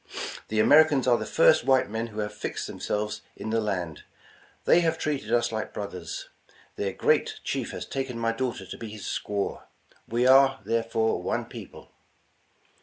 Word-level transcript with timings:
The 0.47 0.59
Americans 0.59 1.05
are 1.05 1.19
the 1.19 1.27
first 1.27 1.63
white 1.63 1.87
men 1.87 2.07
who 2.07 2.21
have 2.21 2.33
fixed 2.33 2.65
themselves 2.65 3.21
in 3.35 3.51
the 3.51 3.61
land. 3.61 4.01
They 4.65 4.79
have 4.79 4.97
treated 4.97 5.31
us 5.31 5.51
like 5.51 5.75
brothers. 5.75 6.27
Their 6.75 6.91
great 6.91 7.39
chief 7.43 7.69
has 7.69 7.85
taken 7.85 8.17
my 8.17 8.31
daughter 8.31 8.65
to 8.65 8.77
be 8.79 8.89
his 8.89 9.03
squaw; 9.03 9.61
we 10.07 10.25
are, 10.25 10.59
there 10.65 10.81
fore, 10.81 11.21
one 11.21 11.45
people." 11.45 11.91